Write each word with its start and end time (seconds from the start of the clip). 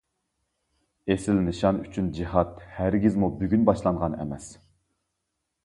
ئېسىل 1.15 1.41
نىشان 1.49 1.83
ئۈچۈن 1.83 2.09
جىھاد 2.21 2.57
ھەرگىزمۇ 2.79 3.31
بۈگۈن 3.43 3.71
باشلانغان 3.71 4.19
ئەمەس. 4.21 4.51